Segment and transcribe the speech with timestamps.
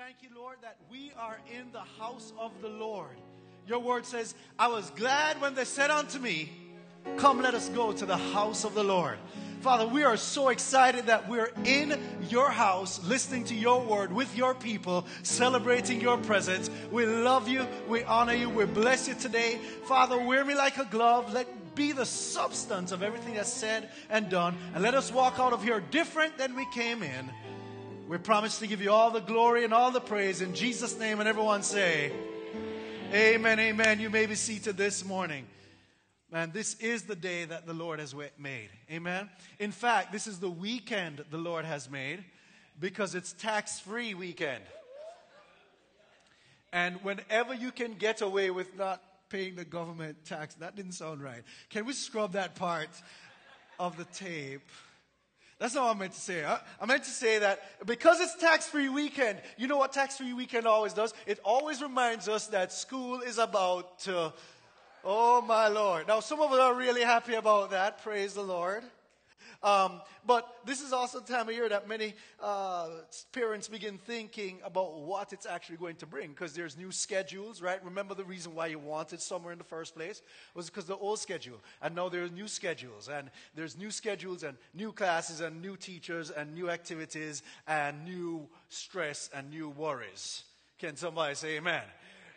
[0.00, 3.18] thank you, Lord, that we are in the house of the Lord.
[3.66, 6.50] Your word says, I was glad when they said unto me,
[7.18, 9.18] Come, let us go to the house of the Lord.
[9.60, 12.00] Father, we are so excited that we're in
[12.30, 16.70] your house, listening to your word with your people, celebrating your presence.
[16.90, 17.66] We love you.
[17.86, 18.48] We honor you.
[18.48, 19.58] We bless you today.
[19.84, 21.34] Father, wear me like a glove.
[21.34, 24.56] Let be the substance of everything that's said and done.
[24.74, 27.30] And let us walk out of here different than we came in.
[28.10, 31.20] We promise to give you all the glory and all the praise in Jesus' name.
[31.20, 32.10] And everyone say,
[33.12, 34.00] Amen, amen.
[34.00, 35.46] You may be seated this morning.
[36.32, 38.70] Man, this is the day that the Lord has made.
[38.90, 39.30] Amen.
[39.60, 42.24] In fact, this is the weekend the Lord has made
[42.80, 44.64] because it's tax free weekend.
[46.72, 51.22] And whenever you can get away with not paying the government tax, that didn't sound
[51.22, 51.44] right.
[51.68, 52.90] Can we scrub that part
[53.78, 54.68] of the tape?
[55.60, 56.44] That's not what I meant to say.
[56.44, 60.32] I meant to say that because it's tax free weekend, you know what tax free
[60.32, 61.14] weekend always does?
[61.26, 64.32] It always reminds us that school is about to
[65.02, 66.08] Oh, my Lord.
[66.08, 68.02] Now, some of us are really happy about that.
[68.02, 68.84] Praise the Lord.
[69.62, 72.88] Um, but this is also the time of year that many uh,
[73.32, 77.82] parents begin thinking about what it's actually going to bring because there's new schedules, right?
[77.84, 80.22] Remember the reason why you wanted summer in the first place
[80.54, 84.56] was because the old schedule, and now there's new schedules, and there's new schedules and
[84.72, 90.44] new classes and new teachers and new activities and new stress and new worries.
[90.78, 91.82] Can somebody say Amen?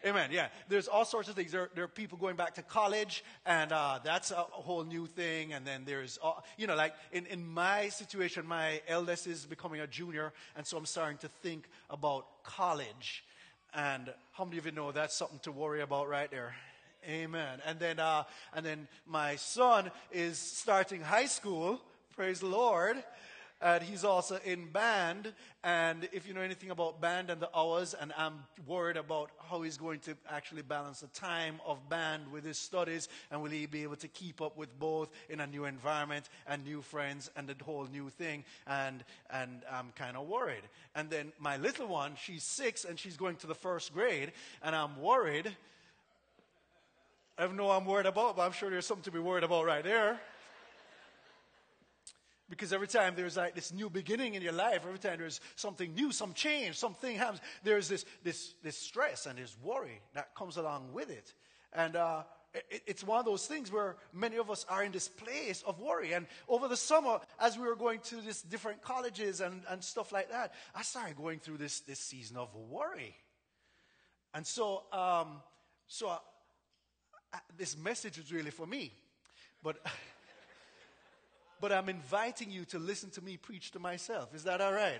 [0.06, 0.32] Amen.
[0.34, 0.50] Yeah.
[0.68, 1.54] There's all sorts of things.
[1.54, 5.54] There, there are people going back to college, and uh, that's a, whole new thing.
[5.54, 6.20] And then there's,
[6.58, 10.78] you know, like in, in my situation, my eldest is becoming a junior, and so
[10.78, 13.24] I'm starting to think about college.
[13.74, 16.54] And how many of you know that's something to worry about right there?
[17.08, 17.62] Amen.
[17.66, 21.80] And then, uh, and then my son is starting high school.
[22.16, 23.02] Praise the Lord.
[23.64, 25.31] And he's also in band.
[25.64, 29.61] And if you know anything about band and the hours, and I'm worried about how
[29.61, 33.66] he's going to actually balance the time of band with his studies, and will he
[33.66, 37.47] be able to keep up with both in a new environment and new friends and
[37.47, 38.44] the whole new thing?
[38.68, 40.63] And, and I'm kind of worried.
[40.94, 44.75] And then my little one, she's six and she's going to the first grade, and
[44.75, 45.56] I'm worried.
[47.38, 49.45] I don't know what I'm worried about, but I'm sure there's something to be worried
[49.45, 50.19] about right there.
[52.53, 55.91] Because every time there's like this new beginning in your life, every time there's something
[55.96, 60.58] new, some change, something happens, there's this, this, this stress and this worry that comes
[60.58, 61.34] along with it.
[61.74, 62.22] And uh,
[62.53, 65.80] it, it's one of those things where many of us are in this place of
[65.80, 66.13] worry.
[66.13, 70.12] And over the summer, as we were going to these different colleges and, and stuff
[70.12, 73.16] like that, I started going through this, this season of worry.
[74.36, 75.42] And so, um,
[75.88, 78.94] so uh, this message is really for me.
[79.63, 79.78] But.
[81.63, 84.35] but I'm inviting you to listen to me preach to myself.
[84.35, 85.00] Is that all right?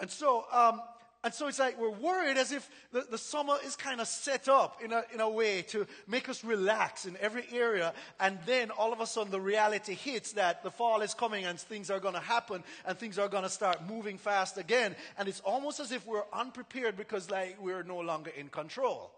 [0.00, 0.82] And so, um,
[1.22, 4.48] and so it's like we're worried as if the, the summer is kind of set
[4.48, 7.94] up in a, in a way to make us relax in every area.
[8.18, 11.60] And then all of a sudden the reality hits that the fall is coming and
[11.60, 14.96] things are going to happen and things are going to start moving fast again.
[15.16, 19.12] And it's almost as if we're unprepared because like we're no longer in control.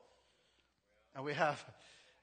[1.16, 1.64] And we have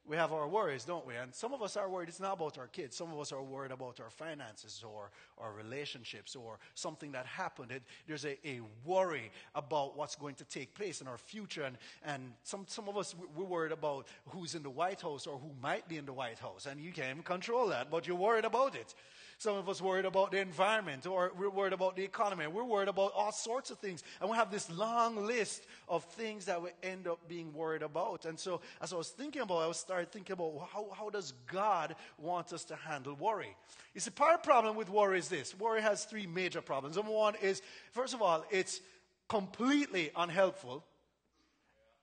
[0.07, 1.15] we have our worries, don't we?
[1.15, 2.95] And some of us are worried it's not about our kids.
[2.95, 7.71] Some of us are worried about our finances or our relationships or something that happened.
[7.71, 11.63] It, there's a, a, worry about what's going to take place in our future.
[11.63, 15.39] And, and some, some of us, we're worried about who's in the White House or
[15.39, 16.67] who might be in the White House.
[16.69, 18.93] And you can't control that, but you're worried about it.
[19.37, 22.47] Some of us worried about the environment, or we're worried about the economy.
[22.47, 24.03] We're worried about all sorts of things.
[24.21, 28.25] And we have this long list of things that we end up being worried about.
[28.25, 31.33] And so, as I was thinking about it, I started thinking about how, how does
[31.51, 33.55] God want us to handle worry?
[33.93, 36.95] You see, part of the problem with worry is this worry has three major problems.
[36.95, 38.79] Number one is, first of all, it's
[39.27, 40.85] completely unhelpful,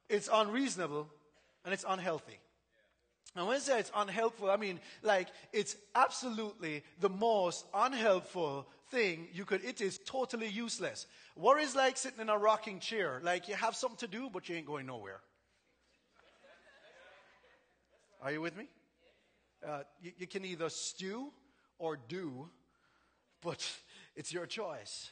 [0.08, 1.08] it's unreasonable,
[1.64, 2.38] and it's unhealthy.
[3.34, 9.28] And when I say it's unhelpful, I mean like it's absolutely the most unhelpful thing
[9.32, 11.06] you could, it is totally useless.
[11.34, 13.20] Worry is like sitting in a rocking chair.
[13.22, 15.20] Like you have something to do, but you ain't going nowhere.
[18.22, 18.68] Are you with me?
[19.66, 21.32] Uh, you, you can either stew
[21.78, 22.48] or do,
[23.40, 23.66] but
[24.16, 25.10] it's your choice.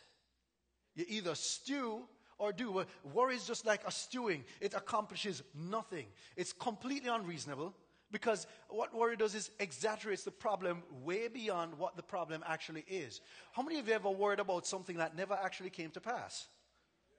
[0.94, 2.02] You either stew
[2.38, 2.84] or do.
[3.12, 6.06] Worry is just like a stewing, it accomplishes nothing.
[6.36, 7.74] It's completely unreasonable.
[8.12, 13.20] Because what worry does is exaggerates the problem way beyond what the problem actually is.
[13.52, 16.48] How many of you ever worried about something that never actually came to pass?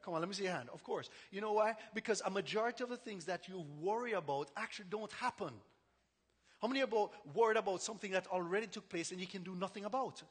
[0.04, 0.70] Come on, let me see your hand.
[0.74, 1.10] Of course.
[1.32, 1.76] You know why?
[1.94, 5.54] Because a majority of the things that you worry about actually don't happen.
[6.62, 9.86] How many about worried about something that already took place and you can do nothing
[9.86, 10.22] about?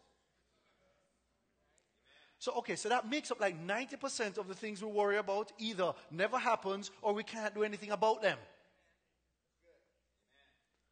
[2.39, 5.93] So, okay, so that makes up like 90% of the things we worry about either
[6.11, 8.39] never happens or we can't do anything about them.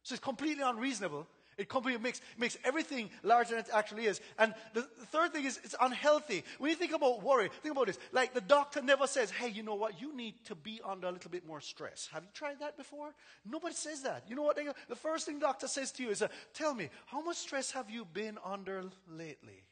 [0.09, 1.27] So it's completely unreasonable
[1.59, 4.21] it completely makes, makes everything larger than it actually is.
[4.39, 6.45] And the, third thing is it's unhealthy.
[6.57, 7.99] When you think about worry, think about this.
[8.13, 9.99] Like the doctor never says, hey, you know what?
[9.99, 12.07] You need to be under a little bit more stress.
[12.13, 13.13] Have you tried that before?
[13.45, 14.23] Nobody says that.
[14.29, 14.55] You know what?
[14.55, 17.35] They, the first thing the doctor says to you is, uh, tell me, how much
[17.35, 19.65] stress have you been under lately?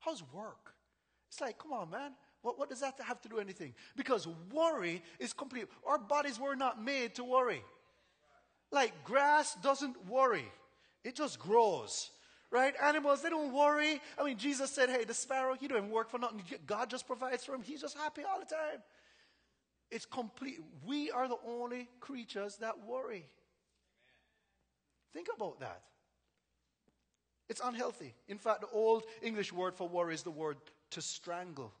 [0.00, 0.74] How's work?
[1.30, 2.10] It's like, come on, man.
[2.42, 3.72] What, what does that have to do with anything?
[3.96, 5.66] Because worry is complete.
[5.86, 7.62] Our bodies were not made to worry.
[8.70, 10.50] Like grass doesn't worry.
[11.04, 12.10] It just grows.
[12.50, 12.72] Right?
[12.82, 14.00] Animals, they don't worry.
[14.18, 16.42] I mean, Jesus said, hey, the sparrow, he don't work for nothing.
[16.66, 17.62] God just provides for him.
[17.62, 18.82] He's just happy all the time.
[19.90, 20.58] It's complete.
[20.86, 23.26] We are the only creatures that worry.
[25.12, 25.82] Think about that.
[27.48, 28.14] It's unhealthy.
[28.28, 30.56] In fact, the old English word for worry is the word
[30.90, 31.72] to strangle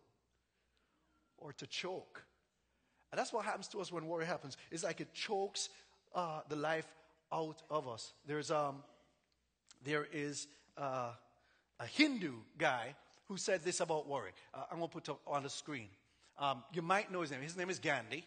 [1.38, 2.22] or to choke.
[3.10, 4.56] And that's what happens to us when worry happens.
[4.70, 5.68] It's like it chokes
[6.14, 6.86] uh, the life
[7.32, 8.12] out of us.
[8.26, 8.82] There's um,
[9.84, 10.46] there is
[10.76, 11.10] uh,
[11.80, 12.94] a Hindu guy
[13.28, 14.30] who said this about worry.
[14.54, 15.88] Uh, I'm going to put it on the screen.
[16.38, 17.42] Um, you might know his name.
[17.42, 18.24] His name is Gandhi.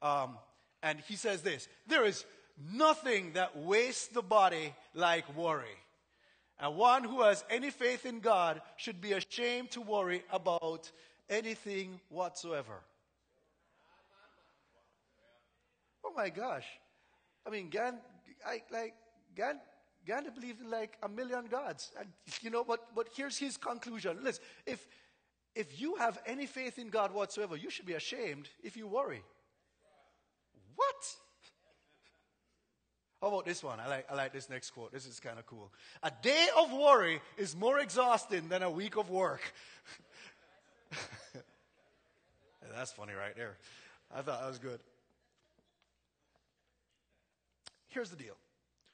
[0.00, 0.38] Um,
[0.82, 2.24] and he says this There is
[2.72, 5.66] nothing that wastes the body like worry.
[6.60, 10.90] And one who has any faith in God should be ashamed to worry about
[11.30, 12.80] anything whatsoever.
[16.04, 16.64] Oh my gosh.
[17.48, 17.98] I mean, Gandhi,
[18.46, 18.94] I, like,
[19.34, 19.60] Gandhi,
[20.06, 21.92] Gandhi believed in like a million gods.
[21.98, 22.08] And,
[22.42, 24.18] you know, but, but here's his conclusion.
[24.22, 24.86] Listen, if,
[25.54, 29.22] if you have any faith in God whatsoever, you should be ashamed if you worry.
[30.76, 31.16] What?
[33.22, 33.80] How about this one?
[33.80, 34.92] I like, I like this next quote.
[34.92, 35.72] This is kind of cool.
[36.02, 39.40] A day of worry is more exhausting than a week of work.
[42.74, 43.56] That's funny right there.
[44.14, 44.80] I thought that was good.
[47.88, 48.36] Here's the deal.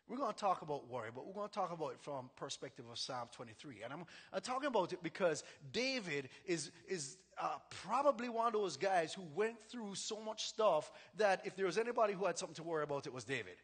[0.08, 2.84] We're going to talk about worry, but we're going to talk about it from perspective
[2.90, 3.76] of Psalm 23.
[3.84, 8.76] And I'm, I'm talking about it because David is, is uh, probably one of those
[8.76, 12.54] guys who went through so much stuff that if there was anybody who had something
[12.56, 13.56] to worry about, it was David.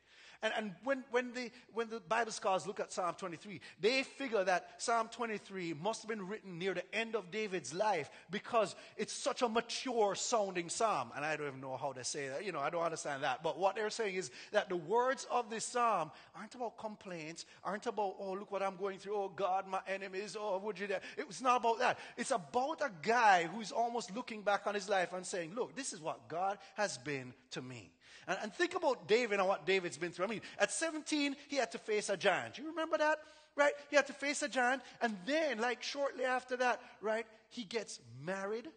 [0.43, 4.43] And, and when, when, the, when the Bible scholars look at Psalm 23, they figure
[4.43, 9.13] that Psalm 23 must have been written near the end of David's life because it's
[9.13, 11.11] such a mature sounding psalm.
[11.15, 12.45] And I don't even know how to say that.
[12.45, 13.43] You know, I don't understand that.
[13.43, 17.87] But what they're saying is that the words of this psalm aren't about complaints, aren't
[17.87, 19.17] about, oh, look what I'm going through.
[19.17, 20.39] Oh, God, my enemies.
[20.41, 21.03] Oh, would you that?
[21.19, 21.99] It's not about that.
[22.17, 25.93] It's about a guy who's almost looking back on his life and saying, look, this
[25.93, 27.93] is what God has been to me.
[28.31, 30.27] And, and think about David and what David's been through.
[30.27, 32.59] I mean, at 17, he had to face a giant.
[32.59, 33.19] You remember that?
[33.57, 33.73] Right?
[33.91, 34.83] He had to face a giant.
[35.03, 38.69] And then, like shortly after that, right, he gets married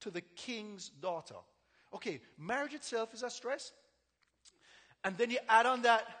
[0.00, 1.36] to the king's daughter.
[1.94, 3.70] Okay, marriage itself is a stress.
[5.04, 6.04] And then you add on that.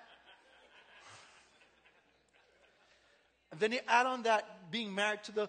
[3.50, 5.48] And then you add on that being married to the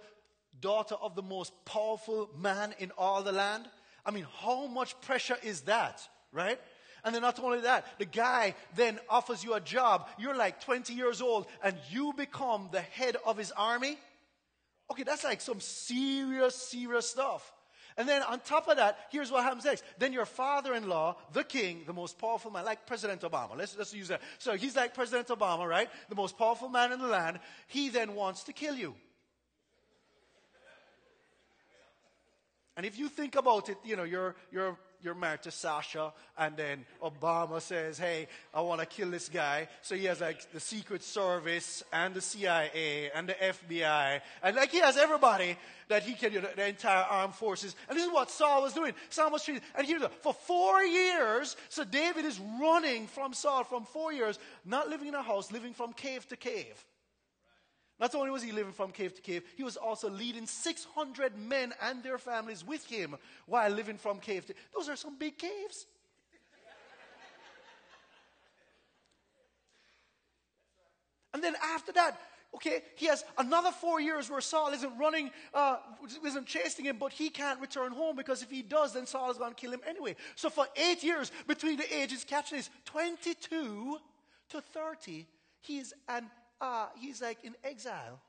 [0.59, 3.67] daughter of the most powerful man in all the land.
[4.05, 6.59] I mean, how much pressure is that, right?
[7.05, 10.07] And then not only that, the guy then offers you a job.
[10.17, 13.99] You're like 20 years old and you become the head of his army.
[14.91, 17.53] Okay, that's like some serious, serious stuff.
[17.95, 19.83] And then on top of that, here's what happens next.
[20.00, 23.55] Then your father-in-law, the king, the most powerful man, like President Obama.
[23.55, 24.21] Let's, let's use that.
[24.39, 25.88] So he's like President Obama, right?
[26.09, 27.39] The most powerful man in the land.
[27.67, 28.95] He then wants to kill you.
[32.75, 36.57] And if you think about it, you know, you're, you're you're married to Sasha, and
[36.57, 39.67] then Obama says, hey, I want to kill this guy.
[39.83, 44.71] So he has like the Secret Service and the CIA and the FBI, and like
[44.71, 45.55] he has everybody
[45.88, 47.75] that he can, you know, the entire armed forces.
[47.88, 48.93] And this is what Saul was doing.
[49.09, 53.85] Saul was treating, and here's for four years, so David is running from Saul from
[53.85, 56.83] four years, not living in a house, living from cave to cave.
[57.99, 61.73] Not only was he living from cave to cave, he was also leading 600 men
[61.81, 65.85] and their families with him while living from cave to Those are some big caves.
[71.33, 72.19] and then after that,
[72.55, 75.77] okay, he has another four years where Saul isn't running, uh,
[76.25, 79.37] isn't chasing him, but he can't return home because if he does, then Saul is
[79.37, 80.17] going to kill him anyway.
[80.35, 83.99] So for eight years between the ages, catch this, 22
[84.49, 85.25] to 30,
[85.61, 86.29] he's an
[86.65, 88.19] uh, he's like in exile,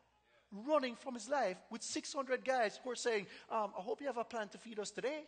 [0.53, 4.19] running from his life with 600 guys who are saying, um, I hope you have
[4.19, 5.25] a plan to feed us today.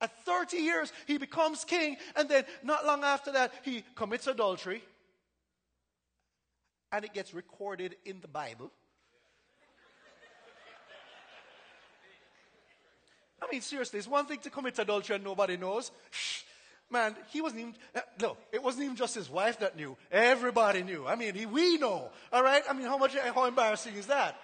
[0.00, 4.82] At 30 years, he becomes king, and then not long after that, he commits adultery.
[6.92, 8.70] and it gets recorded in the Bible.
[13.42, 15.90] I mean, seriously, it's one thing to commit adultery and nobody knows.
[16.88, 19.96] Man, he wasn't even, uh, no, it wasn't even just his wife that knew.
[20.12, 21.06] Everybody knew.
[21.06, 22.10] I mean, he, we know.
[22.32, 22.62] All right?
[22.68, 24.40] I mean, how much, how embarrassing is that?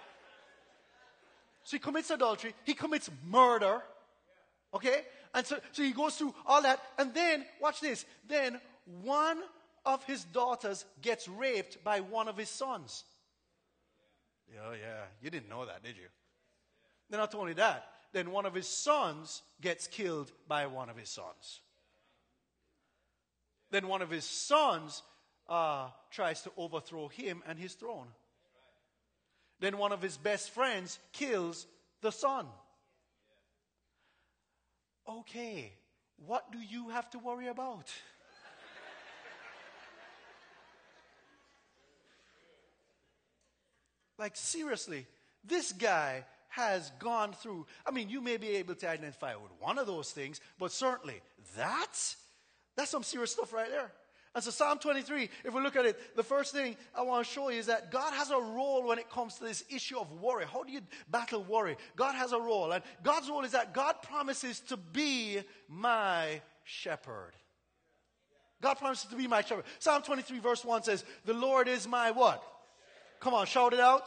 [1.64, 2.54] So he commits adultery.
[2.64, 3.80] He commits murder.
[4.74, 5.02] Okay?
[5.34, 6.80] And so, so he goes through all that.
[6.98, 8.04] And then, watch this.
[8.28, 8.60] Then
[9.02, 9.38] one
[9.86, 13.04] of his daughters gets raped by one of his sons.
[14.66, 15.04] Oh, yeah.
[15.22, 16.08] You didn't know that, did you?
[17.08, 21.08] Then not only that, then one of his sons gets killed by one of his
[21.08, 21.60] sons.
[23.72, 25.02] Then one of his sons
[25.48, 28.06] uh, tries to overthrow him and his throne.
[29.60, 31.66] Then one of his best friends kills
[32.02, 32.46] the son.
[35.08, 35.72] Okay,
[36.26, 37.86] what do you have to worry about?
[44.18, 45.06] like, seriously,
[45.44, 47.66] this guy has gone through.
[47.86, 51.22] I mean, you may be able to identify with one of those things, but certainly
[51.56, 52.14] that,
[52.76, 53.92] that's some serious stuff right there.
[54.34, 57.30] And so, Psalm 23, if we look at it, the first thing I want to
[57.30, 60.10] show you is that God has a role when it comes to this issue of
[60.22, 60.46] worry.
[60.50, 61.76] How do you battle worry?
[61.96, 62.72] God has a role.
[62.72, 67.32] And God's role is that God promises to be my shepherd.
[68.62, 69.64] God promises to be my shepherd.
[69.80, 72.42] Psalm 23, verse 1 says, The Lord is my what?
[73.20, 74.02] Come on, shout it out.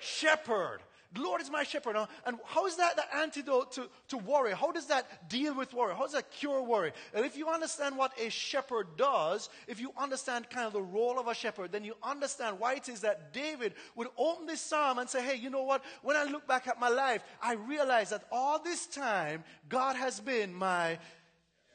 [0.00, 0.80] shepherd.
[1.12, 1.96] The Lord is my shepherd.
[2.24, 4.52] And how is that the antidote to, to worry?
[4.52, 5.94] How does that deal with worry?
[5.94, 6.92] How does that cure worry?
[7.12, 11.18] And if you understand what a shepherd does, if you understand kind of the role
[11.18, 14.98] of a shepherd, then you understand why it is that David would open this psalm
[14.98, 15.82] and say, hey, you know what?
[16.02, 20.20] When I look back at my life, I realize that all this time, God has
[20.20, 20.98] been my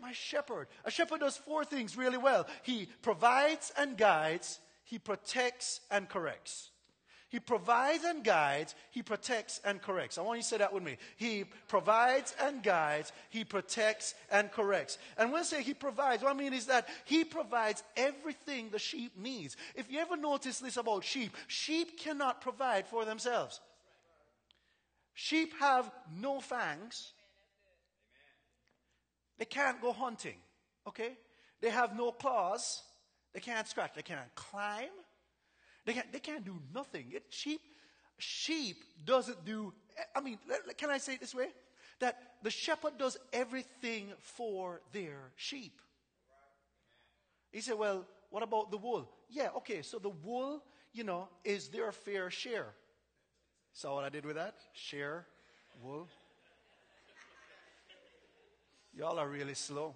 [0.02, 0.68] my shepherd.
[0.84, 2.46] A shepherd does four things really well.
[2.64, 6.70] He provides and guides, he protects and corrects.
[7.36, 10.18] He provides and guides, He protects and corrects.
[10.18, 10.96] I want you to say that with me.
[11.18, 14.98] He provides and guides, He protects and corrects.
[15.18, 18.80] And when I say He provides, what I mean is that He provides everything the
[18.80, 19.58] sheep needs.
[19.76, 23.60] If you ever notice this about sheep, sheep cannot provide for themselves.
[25.14, 27.12] Sheep have no fangs.
[29.38, 30.38] They can't go hunting,
[30.88, 31.18] okay?
[31.60, 32.82] They have no claws.
[33.34, 33.92] They can't scratch.
[33.94, 34.88] They can't climb.
[35.86, 37.06] They can't, they can't do nothing.
[37.12, 37.62] It, sheep,
[38.18, 39.74] sheep doesn't do,
[40.16, 40.40] I mean,
[40.78, 41.50] can I say it this way?
[42.00, 45.80] That the shepherd does everything for their sheep.
[47.52, 49.10] He said, well, what about the wool?
[49.30, 50.62] Yeah, okay, so the wool,
[50.92, 52.74] you know, is their fair share.
[53.72, 54.56] Saw what I did with that?
[54.74, 55.26] Share
[55.82, 56.08] wool.
[58.98, 59.96] Y'all are really slow.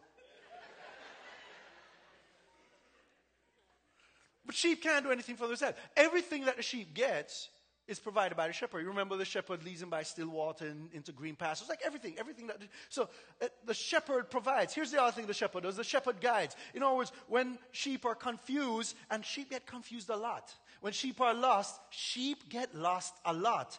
[4.50, 5.78] But sheep can't do anything for themselves.
[5.96, 7.50] Everything that the sheep gets
[7.88, 8.80] is provided by the shepherd.
[8.80, 12.16] You remember the shepherd leads them by still water and into green pastures, like everything,
[12.18, 12.58] everything that.
[12.90, 13.10] So
[13.44, 14.74] uh, the shepherd provides.
[14.74, 16.56] Here's the other thing the shepherd does: the shepherd guides.
[16.74, 20.52] In other words, when sheep are confused, and sheep get confused a lot.
[20.82, 23.78] When sheep are lost, sheep get lost a lot.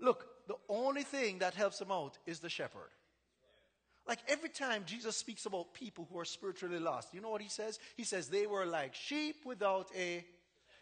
[0.00, 2.90] Look, the only thing that helps them out is the shepherd.
[4.08, 7.50] Like every time Jesus speaks about people who are spiritually lost, you know what he
[7.50, 7.78] says?
[7.94, 10.24] He says they were like sheep without a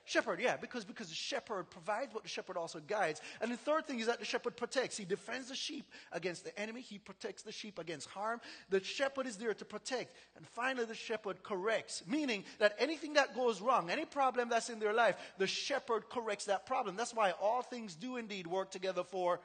[0.07, 0.41] shepherd.
[0.41, 3.21] Yeah, because, because the shepherd provides what the shepherd also guides.
[3.41, 4.97] And the third thing is that the shepherd protects.
[4.97, 6.81] He defends the sheep against the enemy.
[6.81, 8.41] He protects the sheep against harm.
[8.71, 10.17] The shepherd is there to protect.
[10.37, 14.79] And finally, the shepherd corrects, meaning that anything that goes wrong, any problem that's in
[14.79, 16.97] their life, the shepherd corrects that problem.
[16.97, 19.41] That's why all things do indeed work together for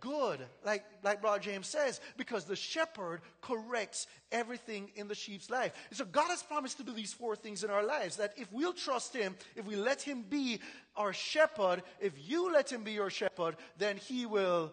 [0.00, 5.72] good, like, like Brother James says, because the shepherd corrects everything in the sheep's life.
[5.92, 8.72] so God has promised to do these four things in our lives that if we'll
[8.72, 10.60] trust Him, if we let Him be
[10.96, 14.72] our shepherd, if you let Him be your shepherd, then He will,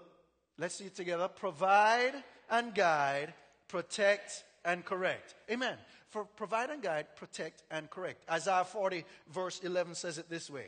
[0.58, 2.14] let's see it together, provide
[2.50, 3.34] and guide,
[3.68, 5.36] protect and correct.
[5.50, 5.78] Amen.
[6.10, 8.24] For provide and guide, protect and correct.
[8.30, 10.68] Isaiah 40, verse 11 says it this way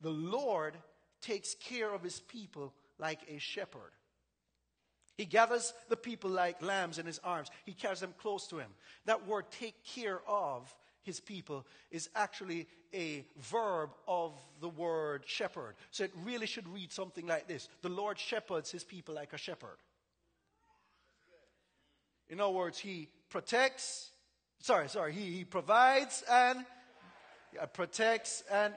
[0.00, 0.76] The Lord
[1.20, 2.72] takes care of His people
[3.02, 3.92] like a shepherd.
[5.18, 7.50] He gathers the people like lambs in his arms.
[7.66, 8.70] He carries them close to him.
[9.04, 15.74] That word, take care of his people, is actually a verb of the word shepherd.
[15.90, 19.38] So it really should read something like this The Lord shepherds his people like a
[19.38, 19.76] shepherd.
[22.28, 24.10] In other words, he protects,
[24.60, 26.64] sorry, sorry, he, he provides and
[27.74, 28.72] protects and,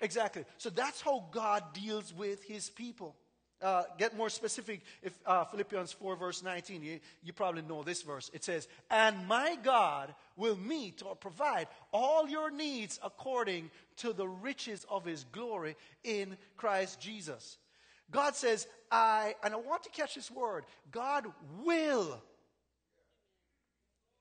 [0.00, 0.44] exactly.
[0.58, 3.14] So that's how God deals with his people.
[3.62, 4.82] Uh, get more specific.
[5.02, 8.30] If uh, Philippians 4, verse 19, you, you probably know this verse.
[8.34, 14.28] It says, And my God will meet or provide all your needs according to the
[14.28, 17.56] riches of his glory in Christ Jesus.
[18.10, 21.26] God says, I, and I want to catch this word God
[21.64, 22.20] will.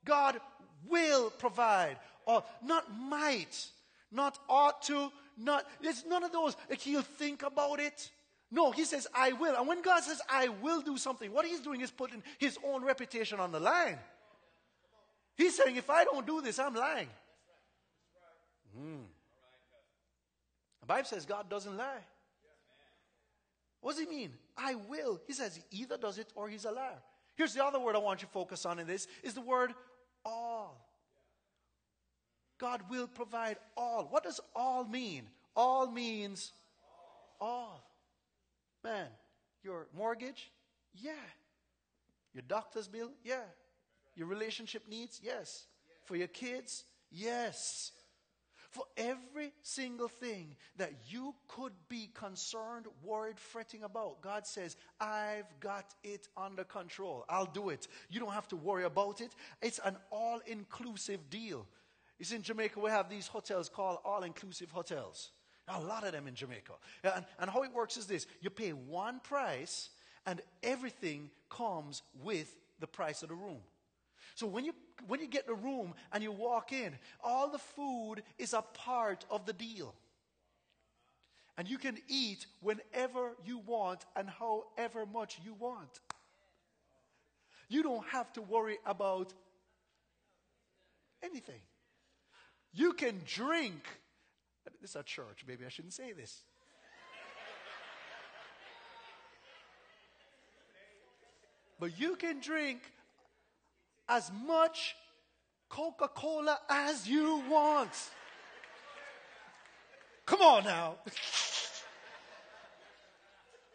[0.05, 0.39] God
[0.87, 3.67] will provide, or not might,
[4.11, 6.55] not ought to, not, it's none of those.
[6.69, 8.11] Like he'll think about it.
[8.55, 9.53] No, he says, I will.
[9.57, 12.85] And when God says, I will do something, what he's doing is putting his own
[12.85, 13.99] reputation on the line.
[15.35, 17.09] He's saying, if I don't do this, I'm lying.
[18.79, 19.03] Mm.
[20.79, 22.05] The Bible says God doesn't lie.
[23.81, 24.31] What does he mean?
[24.57, 25.19] I will.
[25.27, 27.01] He says he either does it or he's a liar.
[27.35, 29.73] Here's the other word I want you to focus on in this is the word
[30.23, 30.81] all.
[32.57, 34.07] God will provide all.
[34.09, 35.23] What does all mean?
[35.57, 36.53] All means
[37.41, 37.83] all.
[38.85, 39.07] Man,
[39.63, 40.51] your mortgage?
[40.93, 41.11] Yeah.
[42.35, 43.09] Your doctor's bill?
[43.23, 43.41] Yeah.
[44.15, 45.19] Your relationship needs?
[45.23, 45.65] Yes.
[46.03, 46.83] For your kids?
[47.09, 47.91] Yes.
[48.69, 55.47] For every single thing that you could be concerned, worried, fretting about, God says, I've
[55.59, 57.25] got it under control.
[57.27, 57.87] I'll do it.
[58.11, 59.31] You don't have to worry about it.
[59.63, 61.65] It's an all inclusive deal.
[62.21, 65.31] See, in Jamaica, we have these hotels called all inclusive hotels.
[65.67, 66.73] A lot of them in Jamaica.
[67.03, 69.89] And, and how it works is this you pay one price,
[70.25, 73.61] and everything comes with the price of the room.
[74.35, 74.73] So when you
[75.07, 76.93] when you get the room and you walk in,
[77.23, 79.93] all the food is a part of the deal.
[81.57, 86.01] And you can eat whenever you want and however much you want.
[87.69, 89.33] You don't have to worry about
[91.23, 91.61] anything.
[92.73, 93.83] You can drink
[94.81, 95.43] this is a church.
[95.47, 96.43] Maybe I shouldn't say this.
[101.79, 102.79] But you can drink
[104.07, 104.95] as much
[105.69, 107.91] Coca Cola as you want.
[110.25, 110.95] Come on now.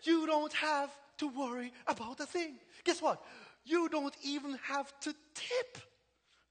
[0.02, 2.54] You don't have to worry about a thing.
[2.84, 3.22] Guess what?
[3.64, 5.78] You don't even have to tip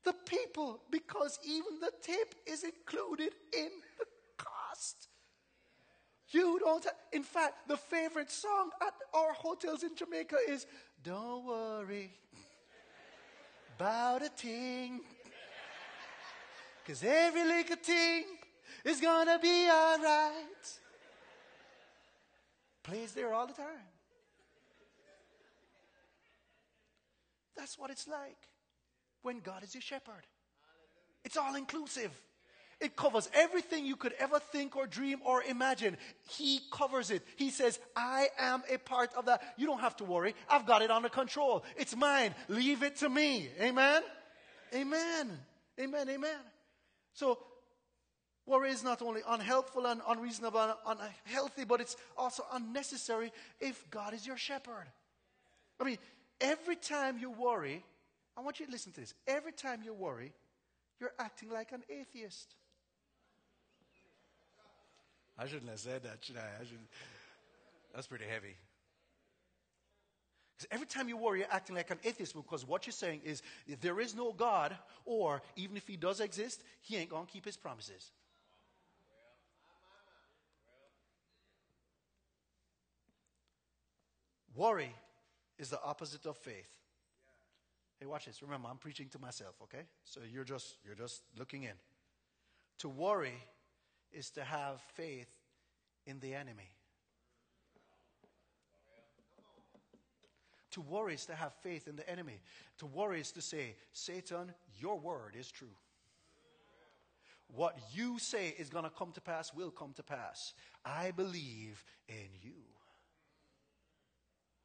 [0.03, 4.05] the people because even the tip is included in the.
[6.31, 6.85] You don't.
[7.11, 10.65] In fact, the favorite song at our hotels in Jamaica is
[11.03, 12.13] Don't Worry
[13.75, 15.01] About a Thing.
[16.83, 18.23] Because every little thing
[18.85, 20.79] is going to be all right.
[22.83, 23.87] Plays there all the time.
[27.55, 28.37] That's what it's like
[29.21, 30.25] when God is your shepherd.
[31.25, 32.11] It's all inclusive.
[32.81, 35.97] It covers everything you could ever think or dream or imagine.
[36.29, 37.23] He covers it.
[37.35, 39.41] He says, I am a part of that.
[39.57, 40.33] You don't have to worry.
[40.49, 41.65] I've got it under control.
[41.75, 42.33] It's mine.
[42.47, 43.49] Leave it to me.
[43.59, 44.01] Amen?
[44.73, 45.39] Amen.
[45.77, 46.09] Amen.
[46.09, 46.39] Amen.
[47.13, 47.39] So,
[48.45, 54.13] worry is not only unhelpful and unreasonable and unhealthy, but it's also unnecessary if God
[54.13, 54.87] is your shepherd.
[55.81, 55.97] I mean,
[56.39, 57.83] every time you worry,
[58.37, 59.13] I want you to listen to this.
[59.27, 60.31] Every time you worry,
[61.01, 62.55] you're acting like an atheist.
[65.39, 66.61] I shouldn't have said that, should I?
[66.61, 66.79] I should
[67.95, 68.55] That's pretty heavy.
[70.69, 73.41] Every time you worry, you're acting like an atheist because what you're saying is
[73.79, 74.75] there is no God,
[75.05, 78.11] or even if he does exist, he ain't going to keep his promises.
[84.53, 84.93] Worry
[85.57, 86.67] is the opposite of faith.
[87.97, 88.41] Hey, watch this.
[88.41, 89.83] Remember, I'm preaching to myself, okay?
[90.03, 91.75] So you're just you're just looking in.
[92.79, 93.35] To worry
[94.13, 95.29] is to have faith
[96.05, 96.71] in the enemy.
[100.71, 102.41] To worry is to have faith in the enemy.
[102.77, 105.75] To worry is to say, Satan, your word is true.
[107.47, 110.53] What you say is going to come to pass will come to pass.
[110.85, 112.53] I believe in you.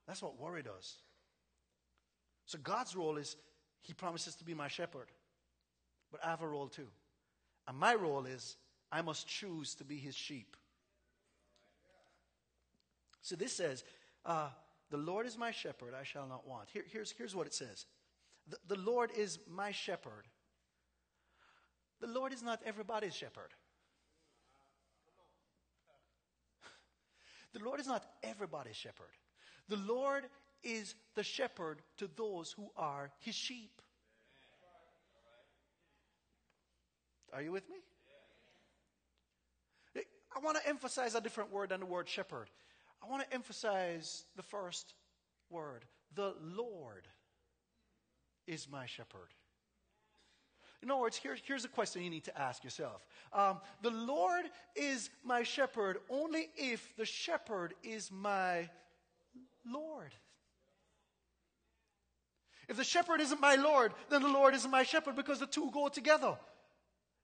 [0.07, 0.97] That's what worry does.
[2.45, 3.37] So God's role is
[3.81, 5.11] He promises to be my shepherd.
[6.13, 6.89] But I have a role too.
[7.67, 8.57] And my role is
[8.95, 10.57] I must choose to be his sheep.
[13.23, 13.83] So this says,
[14.25, 14.51] uh,
[14.91, 16.69] The Lord is my shepherd, I shall not want.
[16.73, 17.87] Here, here's, here's what it says
[18.47, 20.29] the, the Lord is my shepherd.
[22.01, 23.53] The Lord is not everybody's shepherd.
[27.53, 29.11] The Lord is not everybody's shepherd.
[29.69, 30.25] The Lord
[30.63, 33.81] is the shepherd to those who are his sheep.
[37.33, 37.77] Are you with me?
[40.35, 42.51] I want to emphasize a different word than the word shepherd.
[43.03, 44.95] I want to emphasize the first
[45.51, 47.09] word the Lord
[48.47, 49.29] is my shepherd.
[50.83, 53.07] In other words, here, here's a question you need to ask yourself.
[53.33, 54.45] Um, the Lord
[54.77, 58.69] is my shepherd only if the shepherd is my
[59.67, 60.13] Lord.
[62.69, 65.71] If the shepherd isn't my Lord, then the Lord isn't my shepherd because the two
[65.73, 66.37] go together.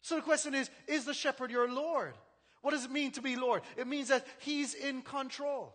[0.02, 2.14] So the question is Is the shepherd your Lord?
[2.62, 3.62] What does it mean to be Lord?
[3.76, 5.74] It means that he's in control.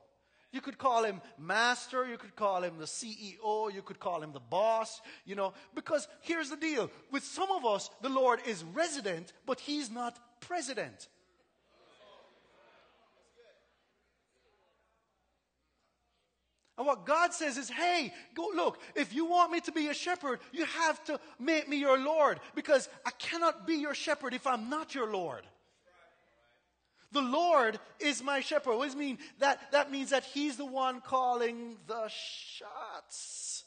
[0.51, 4.31] You could call him master, you could call him the CEO, you could call him
[4.31, 6.89] the boss, you know, because here's the deal.
[7.11, 11.09] With some of us, the Lord is resident, but he's not president.
[16.77, 19.93] And what God says is, hey, go look, if you want me to be a
[19.93, 24.45] shepherd, you have to make me your Lord because I cannot be your shepherd if
[24.45, 25.45] I'm not your Lord.
[27.15, 28.75] The Lord is my shepherd.
[28.75, 29.19] What does it mean?
[29.39, 33.63] That, that means that He's the one calling the shots.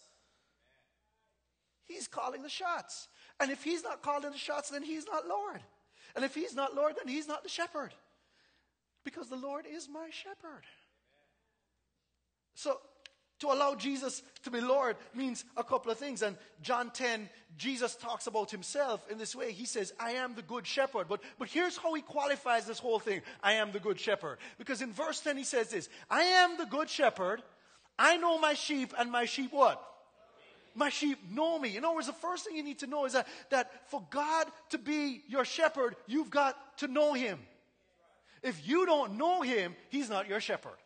[1.87, 3.09] He's calling the shots.
[3.41, 5.63] And if He's not calling the shots, then He's not Lord.
[6.15, 7.95] And if He's not Lord, then He's not the shepherd.
[9.03, 10.67] Because the Lord is my shepherd.
[12.55, 12.81] So
[13.40, 16.22] to allow Jesus to be Lord means a couple of things.
[16.22, 19.53] And John 10, Jesus talks about himself in this way.
[19.53, 21.07] He says, I am the good shepherd.
[21.09, 24.38] But, but here's how he qualifies this whole thing I am the good shepherd.
[24.59, 27.42] Because in verse 10, he says this I am the good shepherd.
[27.98, 29.85] I know my sheep, and my sheep what?
[30.77, 31.77] My sheep know me.
[31.77, 34.46] In other words, the first thing you need to know is that, that for God
[34.70, 37.40] to be your shepherd, you've got to know him.
[38.42, 40.77] If you don't know him, he's not your shepherd.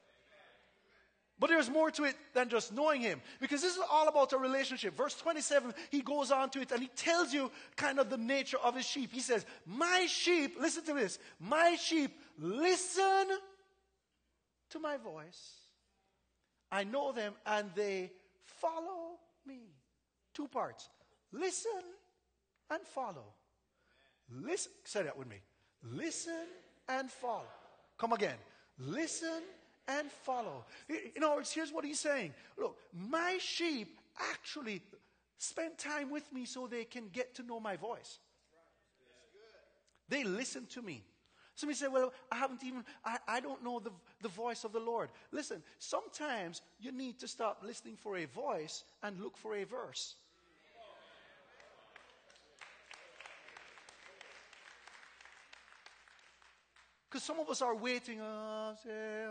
[1.42, 3.20] But there's more to it than just knowing him.
[3.40, 4.96] Because this is all about a relationship.
[4.96, 8.58] Verse 27, he goes on to it and he tells you kind of the nature
[8.62, 9.10] of his sheep.
[9.12, 13.26] He says, My sheep, listen to this, my sheep listen
[14.70, 15.54] to my voice.
[16.70, 18.12] I know them and they
[18.44, 19.62] follow me.
[20.34, 20.90] Two parts
[21.32, 21.82] listen
[22.70, 23.34] and follow.
[24.30, 25.38] Listen, say that with me.
[25.82, 26.46] Listen
[26.88, 27.50] and follow.
[27.98, 28.36] Come again.
[28.78, 29.42] Listen
[29.88, 30.64] and follow.
[30.88, 33.98] In other words, here's what he's saying Look, my sheep
[34.32, 34.82] actually
[35.38, 38.18] spend time with me so they can get to know my voice.
[40.08, 41.02] They listen to me.
[41.54, 43.90] Somebody say, Well, I haven't even, I, I don't know the,
[44.20, 45.10] the voice of the Lord.
[45.30, 50.16] Listen, sometimes you need to stop listening for a voice and look for a verse.
[57.12, 58.20] Because some of us are waiting.
[58.82, 59.26] Say,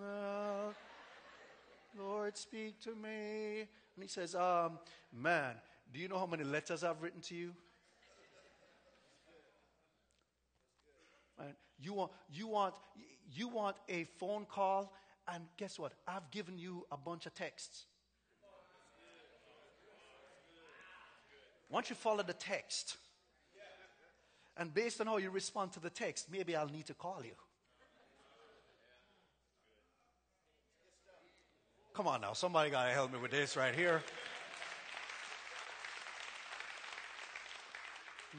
[0.00, 0.72] oh,
[1.98, 3.66] Lord, speak to me.
[3.96, 4.78] And he says, um,
[5.12, 5.56] Man,
[5.92, 7.52] do you know how many letters I've written to you?
[11.80, 12.74] You want, you, want,
[13.32, 14.92] you want a phone call,
[15.26, 15.94] and guess what?
[16.06, 17.86] I've given you a bunch of texts.
[21.68, 22.96] Once you follow the text,
[24.58, 27.32] and based on how you respond to the text, maybe I'll need to call you.
[31.94, 34.02] Come on now, somebody got to help me with this right here.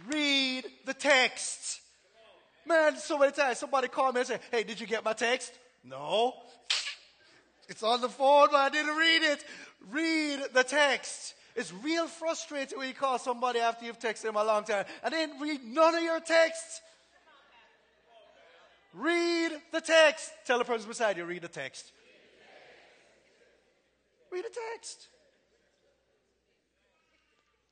[0.08, 1.82] Read the text.
[2.66, 5.52] Man, so many times somebody called me and said, Hey, did you get my text?
[5.84, 6.34] No.
[7.68, 9.44] It's on the phone, but I didn't read it.
[9.90, 11.34] Read the text.
[11.60, 15.14] It's real frustrating when you call somebody after you've texted them a long time and
[15.14, 16.80] then read none of your texts.
[18.94, 20.32] Read the text.
[20.46, 21.92] Tell the person beside you, read the text.
[24.32, 25.10] Read the text.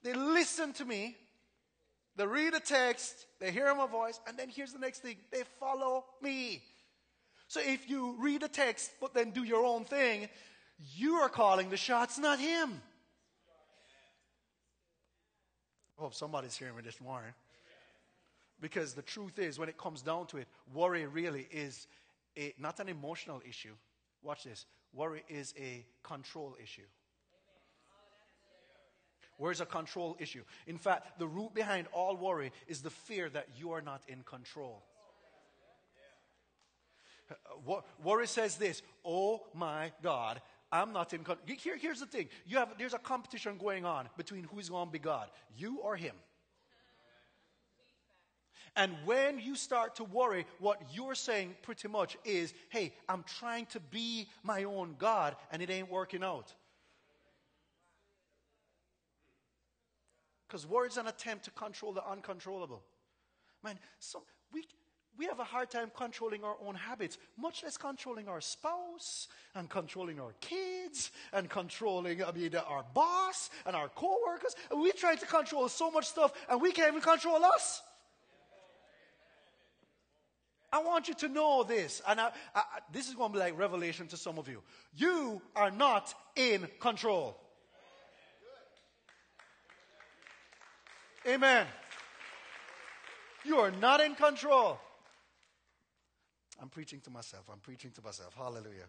[0.04, 1.15] They listen to me.
[2.17, 3.26] They read the text.
[3.39, 4.19] They hear my voice.
[4.28, 6.62] And then here's the next thing they follow me.
[7.47, 10.28] So if you read the text, but then do your own thing,
[10.93, 12.82] you are calling the shots, not him.
[15.97, 17.31] Oh, I hope somebody's hearing me this morning.
[18.60, 21.88] Because the truth is, when it comes down to it, worry really is
[22.38, 23.73] a, not an emotional issue.
[24.21, 24.65] Watch this.
[24.93, 26.88] Worry is a control issue.
[29.38, 30.43] Where's a control issue?
[30.65, 34.23] In fact, the root behind all worry is the fear that you are not in
[34.23, 34.83] control.
[38.03, 41.58] Worry says this Oh my God, I'm not in control.
[41.58, 42.27] Here, here's the thing.
[42.45, 45.95] You have, there's a competition going on between who's going to be God, you or
[45.95, 46.15] him.
[48.75, 53.65] And when you start to worry, what you're saying pretty much is, hey, I'm trying
[53.67, 56.53] to be my own God and it ain't working out.
[60.47, 62.84] Because worry is an attempt to control the uncontrollable.
[63.63, 64.21] Man, so
[64.53, 64.63] we,
[65.17, 69.69] we have a hard time controlling our own habits, much less controlling our spouse and
[69.69, 74.56] controlling our kids and controlling I mean, our boss and our co-workers.
[74.69, 77.82] And we try to control so much stuff and we can't even control us.
[80.71, 83.58] I want you to know this, and I, I, this is going to be like
[83.58, 84.62] revelation to some of you.
[84.93, 87.39] You are not in control.
[91.25, 91.65] Amen.
[93.45, 94.77] You are not in control.
[96.62, 97.46] I'm preaching to myself.
[97.52, 98.34] I'm preaching to myself.
[98.36, 98.88] Hallelujah.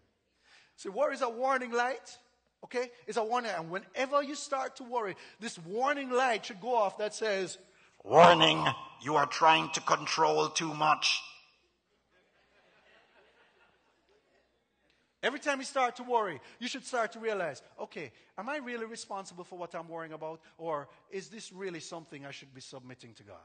[0.77, 2.19] See, worry is a warning light.
[2.65, 2.91] Okay?
[3.07, 3.53] It's a warning.
[3.57, 7.59] And whenever you start to worry, this warning light should go off that says,
[8.05, 8.65] Warning,
[9.03, 11.21] you are trying to control too much.
[15.21, 18.87] Every time you start to worry, you should start to realize, okay, am I really
[18.87, 20.41] responsible for what I'm worrying about?
[20.59, 23.37] Or is this really something I should be submitting to God?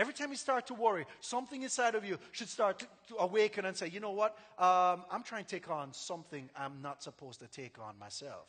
[0.00, 3.66] Every time you start to worry, something inside of you should start to, to awaken
[3.66, 4.30] and say, you know what?
[4.58, 8.46] Um, I'm trying to take on something I'm not supposed to take on myself.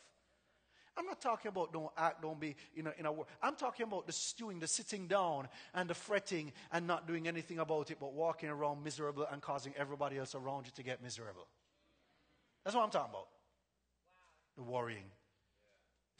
[0.96, 3.12] I'm not talking about don't act, don't be you know, in a
[3.42, 7.58] I'm talking about the stewing, the sitting down and the fretting and not doing anything
[7.58, 11.48] about it, but walking around miserable and causing everybody else around you to get miserable.
[12.64, 13.28] That's what I'm talking about.
[13.28, 14.56] Wow.
[14.56, 15.10] The worrying.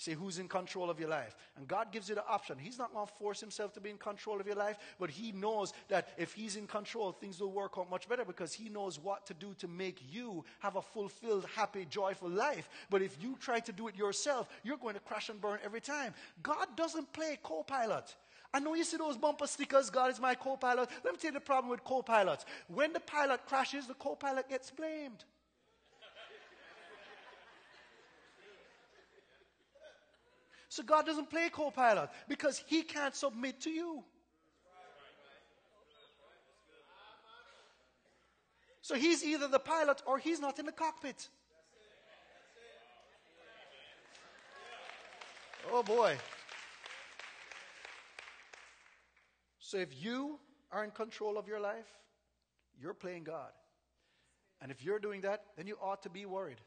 [0.03, 1.37] See who's in control of your life.
[1.57, 2.59] And God gives you the option.
[2.59, 5.31] He's not going to force himself to be in control of your life, but He
[5.31, 8.99] knows that if He's in control, things will work out much better because He knows
[8.99, 12.69] what to do to make you have a fulfilled, happy, joyful life.
[12.91, 15.81] But if you try to do it yourself, you're going to crash and burn every
[15.81, 16.15] time.
[16.43, 18.17] God doesn't play co pilot.
[18.53, 20.89] I know you see those bumper stickers, God is my co pilot.
[21.05, 22.45] Let me tell you the problem with co pilots.
[22.67, 25.23] When the pilot crashes, the co pilot gets blamed.
[30.73, 34.03] So God doesn't play co pilot because he can't submit to you.
[38.81, 41.29] So he's either the pilot or he's not in the cockpit.
[45.71, 46.17] Oh boy.
[49.59, 50.39] So if you
[50.71, 51.91] are in control of your life,
[52.81, 53.53] you're playing God.
[54.63, 56.63] And if you're doing that, then you ought to be worried.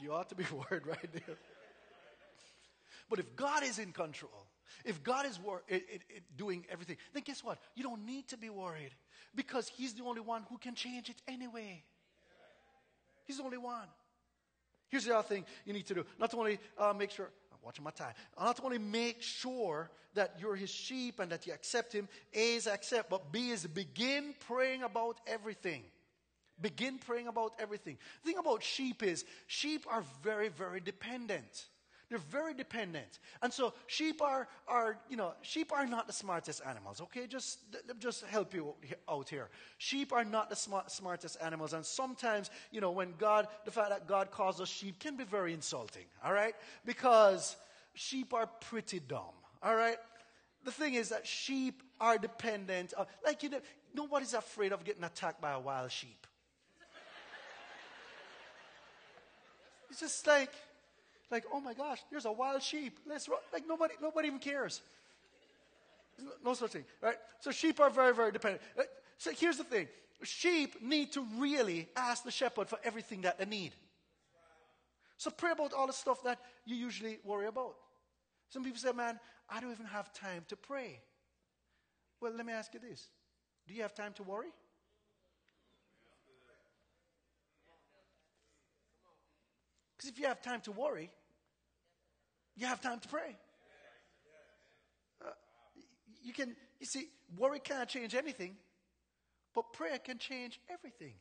[0.00, 1.36] You ought to be worried right there.
[3.10, 4.46] But if God is in control,
[4.84, 7.58] if God is wor- it, it, it doing everything, then guess what?
[7.74, 8.90] You don't need to be worried
[9.34, 11.82] because He's the only one who can change it anyway.
[13.24, 13.88] He's the only one.
[14.88, 16.04] Here's the other thing you need to do.
[16.18, 20.56] Not only uh, make sure, I'm watching my time, not only make sure that you're
[20.56, 24.82] His sheep and that you accept Him, A is accept, but B is begin praying
[24.82, 25.82] about everything.
[26.60, 27.98] Begin praying about everything.
[28.22, 31.66] The thing about sheep is, sheep are very, very dependent.
[32.08, 33.18] They're very dependent.
[33.42, 37.26] And so sheep are, are, you know, sheep are not the smartest animals, okay?
[37.26, 37.58] Just,
[37.98, 38.74] just help you
[39.08, 39.50] out here.
[39.76, 41.74] Sheep are not the smart, smartest animals.
[41.74, 45.24] And sometimes, you know, when God, the fact that God calls us sheep can be
[45.24, 46.54] very insulting, all right?
[46.86, 47.56] Because
[47.92, 49.98] sheep are pretty dumb, all right?
[50.64, 52.94] The thing is that sheep are dependent.
[52.96, 53.60] On, like, you know,
[53.94, 56.26] nobody's afraid of getting attacked by a wild sheep.
[59.90, 60.52] It's just like,
[61.30, 62.98] like, oh my gosh, there's a wild sheep.
[63.06, 63.38] Let's run.
[63.52, 64.80] Like nobody, nobody even cares.
[66.44, 67.16] No such thing, right?
[67.40, 68.62] So sheep are very, very dependent.
[68.78, 68.82] Uh,
[69.18, 69.88] so here's the thing:
[70.22, 73.72] sheep need to really ask the shepherd for everything that they need.
[75.16, 77.76] So pray about all the stuff that you usually worry about.
[78.50, 81.00] Some people say, "Man, I don't even have time to pray."
[82.20, 83.08] Well, let me ask you this:
[83.66, 84.52] Do you have time to worry?
[89.98, 91.10] Because if you have time to worry,
[92.56, 93.36] you have time to pray.
[95.20, 95.30] Uh,
[96.22, 98.54] you can, you see, worry can't change anything,
[99.56, 101.14] but prayer can change everything.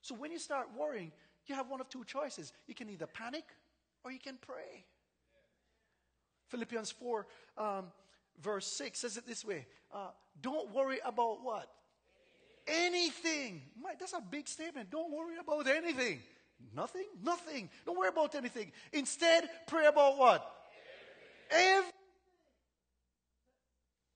[0.00, 1.10] So when you start worrying,
[1.46, 2.52] you have one of two choices.
[2.68, 3.44] You can either panic
[4.04, 4.84] or you can pray.
[6.48, 7.26] Philippians 4,
[7.58, 7.86] um,
[8.40, 10.08] verse 6 says it this way uh,
[10.40, 11.68] Don't worry about what?
[12.70, 13.62] Anything.
[13.80, 14.90] My, that's a big statement.
[14.90, 16.20] Don't worry about anything.
[16.74, 17.04] Nothing?
[17.22, 17.70] Nothing.
[17.84, 18.72] Don't worry about anything.
[18.92, 20.46] Instead, pray about what?
[21.50, 21.92] Everything.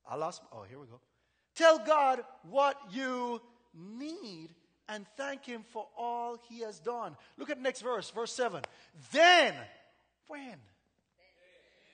[0.09, 0.43] I lost.
[0.53, 1.01] Oh, here we go.
[1.55, 3.41] Tell God what you
[3.75, 4.51] need
[4.89, 7.17] and thank Him for all He has done.
[7.39, 8.61] Look at the next verse, verse 7.
[9.13, 9.55] Then,
[10.29, 10.57] when?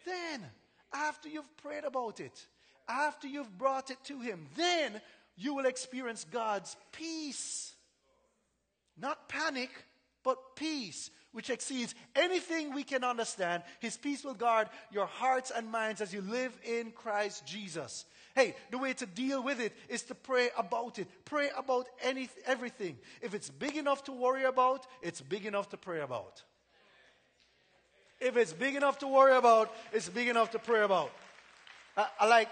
[0.04, 0.44] Then,
[0.92, 2.46] after you've prayed about it,
[2.88, 5.00] after you've brought it to Him, then
[5.40, 7.74] you will experience God's peace.
[9.00, 9.70] Not panic,
[10.22, 13.62] but peace, which exceeds anything we can understand.
[13.80, 18.04] His peace will guard your hearts and minds as you live in Christ Jesus.
[18.34, 21.08] Hey, the way to deal with it is to pray about it.
[21.24, 22.98] Pray about any, everything.
[23.22, 26.42] If it's big enough to worry about, it's big enough to pray about.
[28.20, 31.10] If it's big enough to worry about, it's big enough to pray about.
[31.96, 32.48] I, I like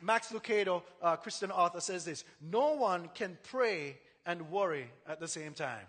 [0.00, 5.28] Max Lucado, uh, Christian author, says this No one can pray and worry at the
[5.28, 5.86] same time.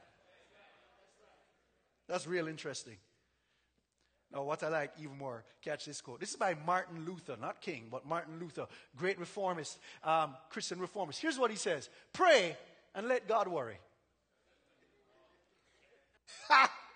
[2.07, 2.97] That's real interesting.
[4.33, 6.19] Now, what I like even more, catch this quote.
[6.19, 11.21] This is by Martin Luther, not King, but Martin Luther, great reformist, um, Christian reformist.
[11.21, 12.57] Here's what he says Pray
[12.93, 13.77] and let God worry.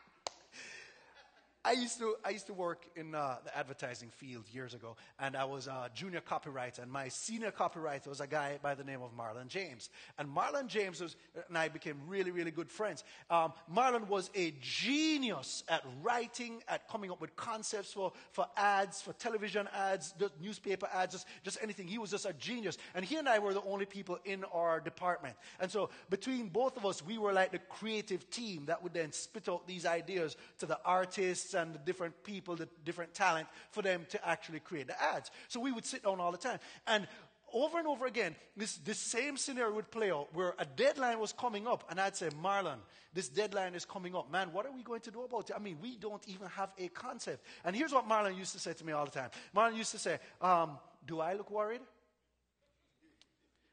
[1.63, 5.35] I used to I used to work in uh, the advertising field years ago, and
[5.35, 6.79] I was a junior copywriter.
[6.79, 9.89] And my senior copywriter was a guy by the name of Marlon James.
[10.17, 11.15] And Marlon James was,
[11.47, 13.03] and I became really really good friends.
[13.29, 19.03] Um, Marlon was a genius at writing, at coming up with concepts for for ads,
[19.03, 21.87] for television ads, newspaper ads, just, just anything.
[21.87, 22.79] He was just a genius.
[22.95, 25.35] And he and I were the only people in our department.
[25.59, 29.11] And so between both of us, we were like the creative team that would then
[29.11, 33.47] spit out these ideas to the artists artists and the different people, the different talent
[33.71, 35.31] for them to actually create the ads.
[35.47, 36.59] So we would sit down all the time.
[36.87, 37.07] And
[37.53, 41.33] over and over again, this, this same scenario would play out where a deadline was
[41.33, 42.77] coming up, and I'd say, Marlon,
[43.13, 44.31] this deadline is coming up.
[44.31, 45.55] Man, what are we going to do about it?
[45.55, 47.45] I mean, we don't even have a concept.
[47.65, 49.99] And here's what Marlon used to say to me all the time Marlon used to
[49.99, 51.81] say, um, Do I look worried?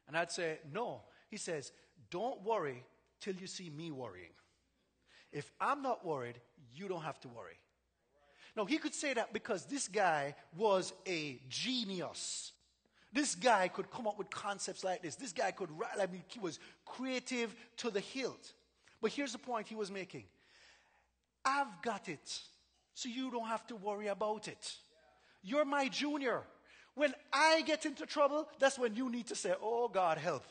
[0.07, 1.01] And I'd say, No.
[1.29, 1.71] He says,
[2.09, 2.83] Don't worry
[3.21, 4.33] till you see me worrying.
[5.31, 6.39] If I'm not worried,
[6.73, 7.57] you don't have to worry.
[8.59, 12.51] Now, he could say that because this guy was a genius.
[13.13, 15.15] This guy could come up with concepts like this.
[15.15, 18.51] This guy could write, I mean, he was creative to the hilt.
[19.01, 20.25] But here's the point he was making
[21.45, 22.41] I've got it,
[22.95, 24.75] so you don't have to worry about it.
[25.41, 26.41] You're my junior.
[26.95, 30.43] When I get into trouble, that's when you need to say, Oh, God, help.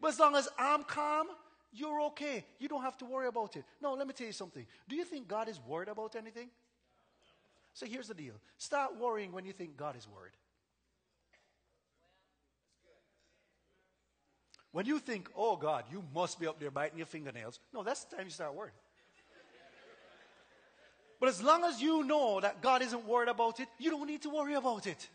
[0.00, 1.26] But as long as I'm calm,
[1.72, 2.44] you're okay.
[2.58, 3.64] You don't have to worry about it.
[3.80, 4.66] No, let me tell you something.
[4.88, 6.48] Do you think God is worried about anything?
[7.74, 10.32] So here's the deal start worrying when you think God is worried.
[14.72, 18.04] When you think, oh God, you must be up there biting your fingernails, no, that's
[18.04, 18.74] the time you start worrying.
[21.20, 24.22] But as long as you know that God isn't worried about it, you don't need
[24.22, 25.08] to worry about it.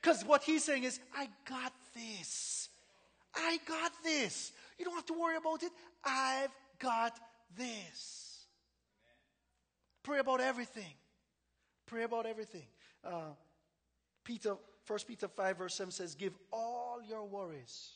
[0.00, 2.70] Because what he's saying is, I got this.
[3.34, 4.52] I got this.
[4.78, 5.70] You don't have to worry about it.
[6.04, 7.18] I've got
[7.56, 8.46] this.
[10.02, 10.94] Pray about everything.
[11.86, 12.66] Pray about everything.
[13.04, 13.34] Uh,
[14.24, 17.90] Peter, 1 Peter 5, verse 7 says, Give all your worries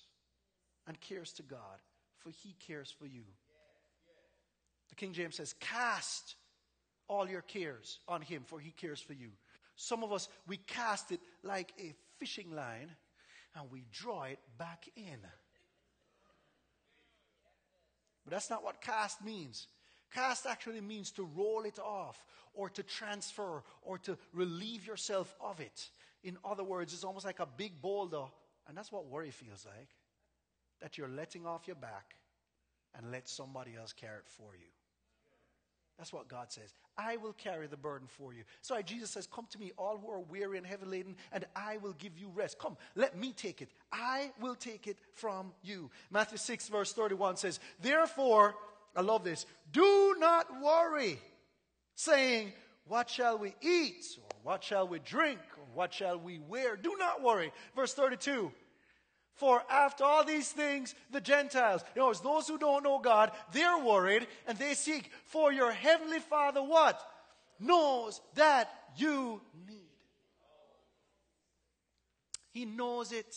[0.87, 1.81] and cares to God,
[2.19, 3.23] for he cares for you.
[4.89, 6.37] The King James says, Cast
[7.09, 9.31] all your cares on him, for he cares for you.
[9.77, 12.91] Some of us, we cast it like a fishing line
[13.55, 15.19] and we draw it back in.
[18.27, 19.69] But that's not what cast means.
[20.13, 25.61] Cast actually means to roll it off or to transfer or to relieve yourself of
[25.61, 25.91] it.
[26.25, 28.25] In other words, it's almost like a big boulder,
[28.67, 29.91] and that's what worry feels like.
[30.81, 32.17] That you're letting off your back
[32.97, 34.67] and let somebody else carry it for you.
[35.99, 36.75] That's what God says.
[36.99, 38.43] I will carry the burden for you.
[38.61, 41.79] So Jesus says, Come to me, all who are weary and heavy laden, and I
[41.79, 42.59] will give you rest.
[42.59, 43.71] Come, let me take it.
[43.93, 45.91] I will take it from you.
[46.11, 48.55] Matthew 6, verse 31 says, Therefore,
[48.95, 51.19] I love this, do not worry,
[51.95, 52.53] saying,
[52.87, 54.05] What shall we eat?
[54.19, 55.41] Or what shall we drink?
[55.57, 56.77] Or what shall we wear?
[56.77, 57.53] Do not worry.
[57.75, 58.53] Verse 32.
[59.37, 63.79] For after all these things, the Gentiles, you know, those who don't know God, they're
[63.79, 65.11] worried and they seek.
[65.27, 67.01] For your heavenly Father, what?
[67.61, 69.77] Knows that you need.
[72.51, 73.37] He knows it.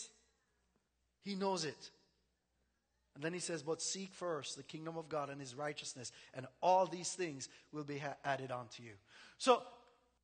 [1.22, 1.90] He knows it.
[3.14, 6.46] And then he says, But seek first the kingdom of God and his righteousness, and
[6.62, 8.92] all these things will be ha- added unto you.
[9.36, 9.62] So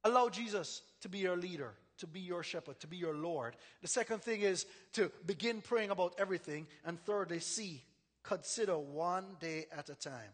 [0.04, 3.56] allow Jesus to be your leader to be your shepherd, to be your Lord.
[3.82, 6.66] The second thing is to begin praying about everything.
[6.84, 7.82] And thirdly, see,
[8.22, 10.32] consider one day at a time.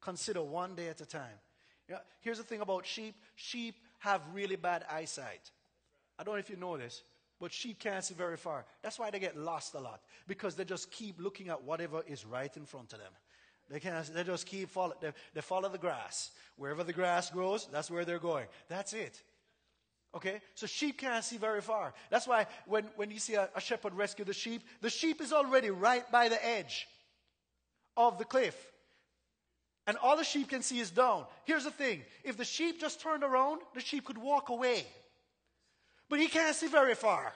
[0.00, 1.38] Consider one day at a time.
[1.88, 5.50] You know, here's the thing about sheep sheep have really bad eyesight.
[6.18, 7.02] I don't know if you know this,
[7.40, 8.64] but sheep can't see very far.
[8.82, 12.24] That's why they get lost a lot, because they just keep looking at whatever is
[12.24, 13.12] right in front of them.
[13.70, 16.30] They, can't, they just keep follow, they, they follow the grass.
[16.56, 18.46] Wherever the grass grows, that's where they're going.
[18.68, 19.22] That's it.
[20.14, 20.40] Okay?
[20.54, 21.92] So sheep can't see very far.
[22.10, 25.32] That's why when, when you see a, a shepherd rescue the sheep, the sheep is
[25.32, 26.86] already right by the edge
[27.96, 28.56] of the cliff.
[29.86, 31.24] And all the sheep can see is down.
[31.44, 34.86] Here's the thing if the sheep just turned around, the sheep could walk away.
[36.08, 37.32] But he can't see very far.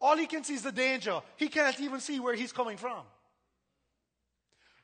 [0.00, 1.20] All he can see is the danger.
[1.36, 3.02] He can't even see where he's coming from.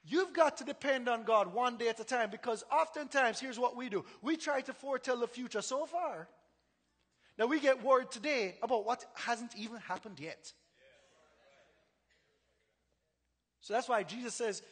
[0.04, 3.76] You've got to depend on God one day at a time because oftentimes, here's what
[3.76, 6.28] we do we try to foretell the future so far.
[7.38, 10.52] Now, we get worried today about what hasn't even happened yet.
[13.60, 14.62] So that's why Jesus says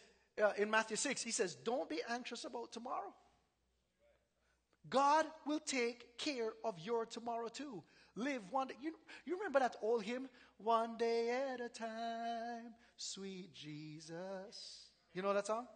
[0.43, 3.15] uh, in Matthew 6, He says, Don't be anxious about tomorrow.
[4.89, 7.83] God will take care of your tomorrow too.
[8.17, 8.75] Live one day.
[8.83, 8.93] You,
[9.25, 10.29] you remember that old hymn?
[10.59, 14.89] One day at a time, sweet Jesus.
[15.15, 15.67] You know that song?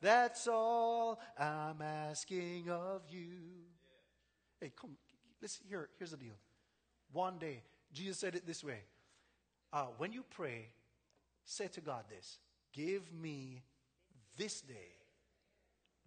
[0.00, 3.30] That's all I'm asking of you.
[4.60, 4.96] Hey, come,
[5.68, 6.34] here, here's the deal.
[7.12, 8.80] One day, Jesus said it this way
[9.72, 10.68] uh, When you pray,
[11.44, 12.38] say to God this
[12.72, 13.62] Give me
[14.36, 14.96] this day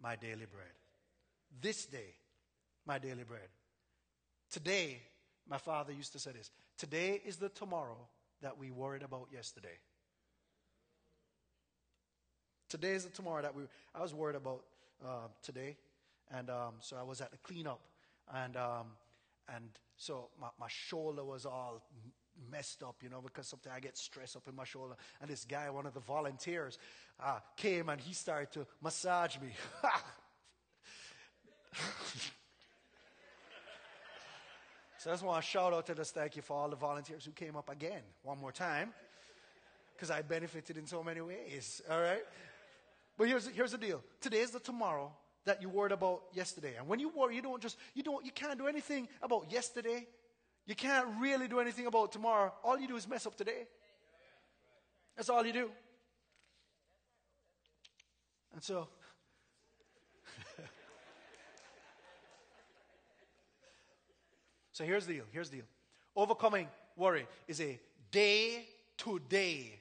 [0.01, 0.73] my daily bread.
[1.61, 2.13] This day,
[2.85, 3.49] my daily bread.
[4.51, 5.01] Today,
[5.47, 7.97] my father used to say this today is the tomorrow
[8.41, 9.77] that we worried about yesterday.
[12.69, 13.63] Today is the tomorrow that we.
[13.95, 14.63] I was worried about
[15.03, 15.75] uh, today,
[16.31, 17.79] and um, so I was at the cleanup,
[18.33, 18.87] and um,
[19.55, 21.81] and so my, my shoulder was all
[22.49, 24.95] messed up, you know, because sometimes I get stressed up in my shoulder.
[25.21, 26.77] And this guy, one of the volunteers,
[27.21, 29.49] uh, came and he started to massage me.
[34.97, 37.25] so I just want to shout out to this thank you for all the volunteers
[37.25, 38.93] who came up again one more time
[39.95, 41.81] because I benefited in so many ways.
[41.91, 42.23] All right?
[43.17, 44.01] But here's, here's the deal.
[44.21, 45.11] Today is the tomorrow
[45.45, 46.75] that you worried about yesterday.
[46.77, 50.07] And when you worry, you don't just, you don't, you can't do anything about yesterday.
[50.65, 52.53] You can't really do anything about tomorrow.
[52.63, 53.67] All you do is mess up today.
[55.15, 55.69] That's all you do.
[58.53, 58.87] And so,
[64.71, 65.25] so here's the deal.
[65.31, 65.65] Here's the deal.
[66.15, 67.79] Overcoming worry is a
[68.11, 68.65] day
[68.97, 69.79] to day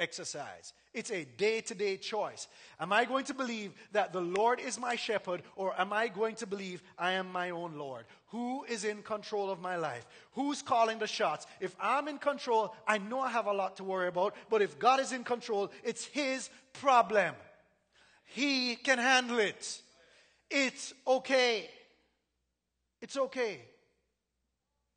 [0.00, 0.72] exercise.
[0.92, 2.48] It's a day to day choice.
[2.80, 6.34] Am I going to believe that the Lord is my shepherd, or am I going
[6.36, 8.06] to believe I am my own Lord?
[8.28, 10.04] Who is in control of my life?
[10.32, 11.46] Who's calling the shots?
[11.60, 14.78] If I'm in control, I know I have a lot to worry about, but if
[14.78, 17.34] God is in control, it's His problem.
[18.24, 19.80] He can handle it.
[20.50, 21.68] It's okay.
[23.00, 23.60] It's okay.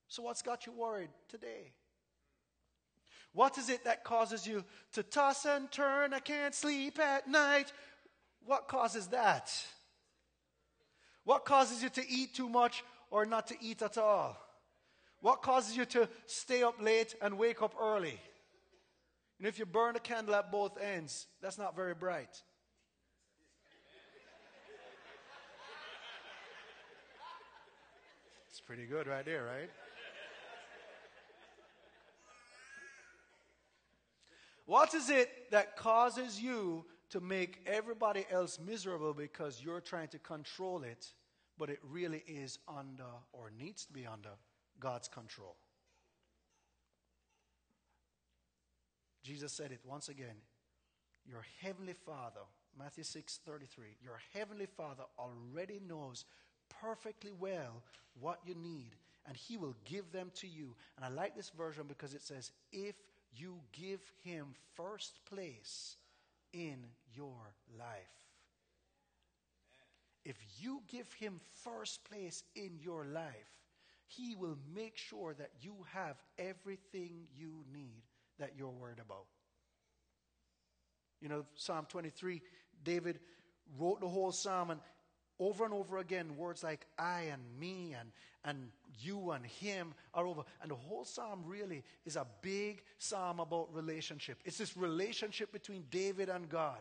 [0.08, 1.72] So, what's got you worried today?
[3.34, 4.64] What is it that causes you
[4.94, 6.14] to toss and turn?
[6.14, 7.74] I can't sleep at night.
[8.46, 9.52] What causes that?
[11.24, 14.38] What causes you to eat too much or not to eat at all?
[15.22, 18.20] What causes you to stay up late and wake up early?
[19.40, 22.42] And if you burn a candle at both ends, that's not very bright.
[28.50, 29.70] It's pretty good right there, right?
[34.66, 40.20] What is it that causes you to make everybody else miserable because you're trying to
[40.20, 41.07] control it,
[41.57, 43.03] but it really is under
[43.34, 44.30] or needs to be under
[44.80, 45.55] God's control?
[49.24, 50.36] Jesus said it once again.
[51.26, 52.41] Your heavenly Father,
[52.78, 56.26] Matthew 6 33, your heavenly Father already knows
[56.82, 57.82] perfectly well
[58.20, 58.95] what you need,
[59.26, 60.76] and He will give them to you.
[60.97, 62.95] And I like this version because it says, if
[63.36, 65.98] you give him first place
[66.54, 67.88] in your life.
[70.26, 73.60] If you give him first place in your life,
[74.08, 78.04] he will make sure that you have everything you need
[78.40, 79.26] that you're worried about.
[81.20, 82.42] You know, Psalm 23,
[82.84, 83.20] David
[83.78, 84.80] wrote the whole psalm, and
[85.40, 88.12] over and over again, words like I and me and,
[88.46, 88.70] and
[89.00, 90.44] you and him are over.
[90.62, 94.40] And the whole psalm really is a big psalm about relationship.
[94.46, 96.80] It's this relationship between David and God.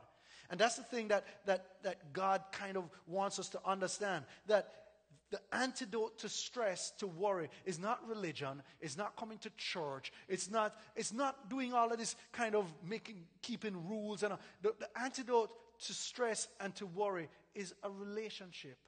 [0.50, 4.82] And that's the thing that, that, that God kind of wants us to understand that
[5.30, 10.50] the antidote to stress, to worry, is not religion, it's not coming to church, it's
[10.50, 14.22] not, it's not doing all of this kind of making, keeping rules.
[14.22, 15.50] And the, the antidote
[15.86, 18.78] to stress and to worry is a relationship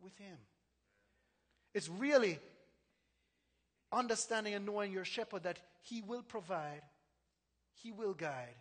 [0.00, 0.36] with Him.
[1.74, 2.38] It's really
[3.92, 6.82] understanding and knowing your shepherd that He will provide,
[7.74, 8.56] He will guide,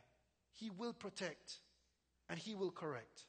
[0.54, 1.60] He will protect,
[2.30, 3.22] and He will correct.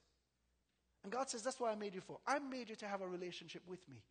[1.02, 2.18] And God says, That's what I made you for.
[2.26, 4.02] I made you to have a relationship with me.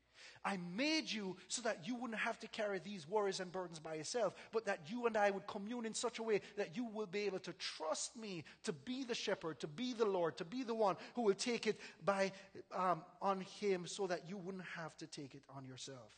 [0.43, 3.95] I made you so that you wouldn't have to carry these worries and burdens by
[3.95, 7.07] yourself, but that you and I would commune in such a way that you will
[7.07, 10.63] be able to trust me to be the shepherd, to be the Lord, to be
[10.63, 12.31] the one who will take it by
[12.73, 16.11] um, on Him, so that you wouldn't have to take it on yourself.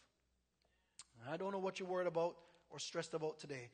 [1.29, 2.35] I don't know what you're worried about
[2.69, 3.69] or stressed about today,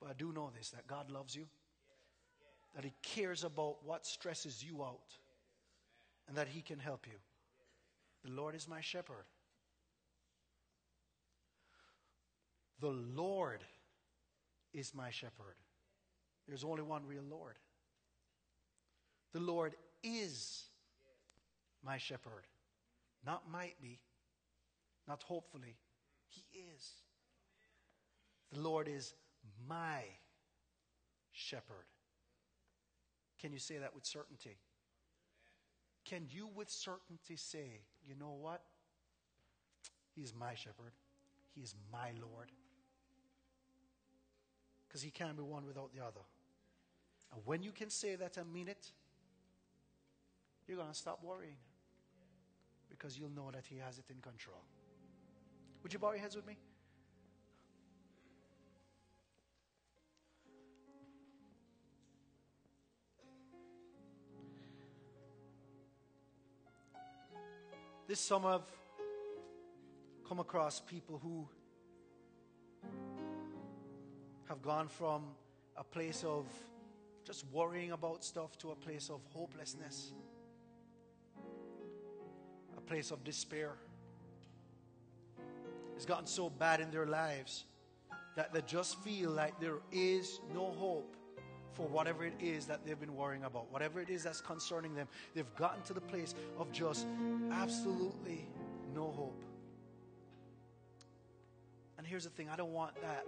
[0.00, 1.46] but I do know this: that God loves you,
[2.74, 5.18] that He cares about what stresses you out
[6.28, 7.18] and that He can help you.
[8.24, 9.24] The Lord is my shepherd.
[12.80, 13.64] The Lord
[14.72, 15.56] is my shepherd.
[16.46, 17.54] There's only one real Lord.
[19.32, 20.64] The Lord is
[21.84, 22.46] my shepherd.
[23.24, 23.98] Not might be,
[25.08, 25.76] not hopefully.
[26.28, 26.92] He is.
[28.52, 29.14] The Lord is
[29.68, 30.02] my
[31.32, 31.86] shepherd.
[33.40, 34.58] Can you say that with certainty?
[36.04, 38.62] Can you with certainty say, you know what?
[40.14, 40.92] He is my shepherd.
[41.54, 42.50] He is my Lord.
[44.96, 46.22] Because he can't be one without the other.
[47.30, 48.92] And when you can say that and mean it,
[50.66, 51.58] you're going to stop worrying.
[52.88, 54.62] Because you'll know that he has it in control.
[55.82, 56.56] Would you bow your heads with me?
[68.08, 68.62] This summer, I've
[70.26, 71.46] come across people who
[74.48, 75.24] have gone from
[75.76, 76.46] a place of
[77.24, 80.12] just worrying about stuff to a place of hopelessness,
[82.76, 83.72] a place of despair.
[85.96, 87.64] It's gotten so bad in their lives
[88.36, 91.16] that they just feel like there is no hope
[91.72, 95.08] for whatever it is that they've been worrying about, whatever it is that's concerning them.
[95.34, 97.06] They've gotten to the place of just
[97.50, 98.46] absolutely
[98.94, 99.42] no hope.
[101.98, 103.24] And here's the thing I don't want that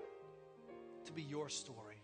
[1.08, 1.96] to be your story.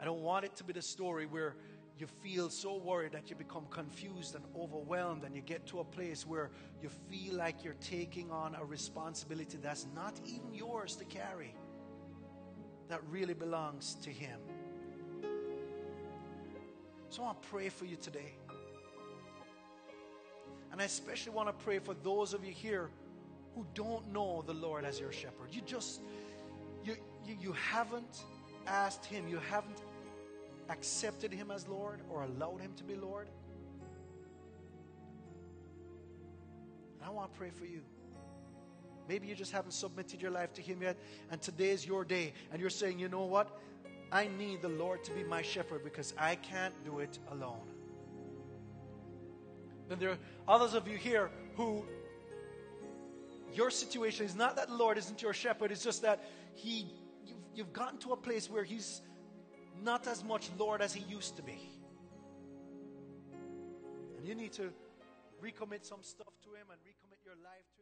[0.00, 1.54] I don't want it to be the story where
[1.98, 5.84] you feel so worried that you become confused and overwhelmed, and you get to a
[5.84, 6.50] place where
[6.80, 11.54] you feel like you're taking on a responsibility that's not even yours to carry,
[12.88, 14.40] that really belongs to Him.
[17.10, 18.32] So I pray for you today.
[20.72, 22.88] And I especially want to pray for those of you here
[23.54, 25.48] who don't know the Lord as your shepherd.
[25.52, 26.00] You just,
[26.82, 26.96] you,
[27.26, 28.24] you, you haven't
[28.66, 29.82] asked Him, you haven't
[30.68, 33.28] accepted Him as Lord or allowed Him to be Lord.
[36.98, 37.80] And I want to pray for you.
[39.08, 40.96] Maybe you just haven't submitted your life to Him yet,
[41.30, 43.58] and today is your day, and you're saying, you know what?
[44.12, 47.66] I need the Lord to be my shepherd because I can't do it alone.
[49.88, 51.84] Then there are others of you here who
[53.52, 56.86] your situation is not that the Lord isn't your shepherd, it's just that He
[57.54, 59.02] you've gotten to a place where He's
[59.82, 61.70] not as much Lord as He used to be.
[64.16, 64.72] And you need to
[65.42, 67.81] recommit some stuff to Him and recommit your life to